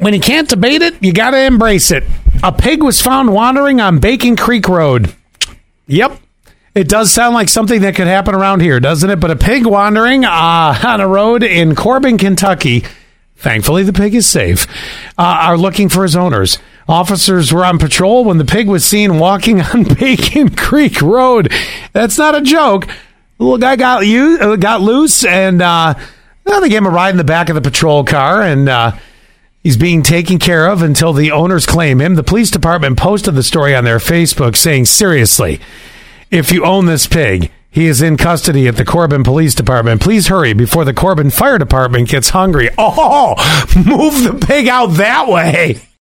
[0.00, 2.04] when you can't debate it, you got to embrace it.
[2.42, 5.14] A pig was found wandering on Bacon Creek Road.
[5.86, 6.18] Yep.
[6.74, 9.20] It does sound like something that could happen around here, doesn't it?
[9.20, 12.84] But a pig wandering uh, on a road in Corbin, Kentucky.
[13.36, 14.66] Thankfully, the pig is safe.
[15.18, 16.58] Uh, are looking for his owners.
[16.88, 21.52] Officers were on patrol when the pig was seen walking on Bacon Creek Road.
[21.92, 22.86] That's not a joke.
[22.86, 25.94] The little guy got you uh, got loose, and uh,
[26.44, 28.92] well, they gave him a ride in the back of the patrol car, and uh,
[29.62, 32.14] he's being taken care of until the owners claim him.
[32.14, 35.60] The police department posted the story on their Facebook, saying, "Seriously,
[36.30, 40.00] if you own this pig." He is in custody at the Corbin Police Department.
[40.00, 42.68] Please hurry before the Corbin Fire Department gets hungry.
[42.78, 43.36] Oh,
[43.76, 45.80] move the pig out that way.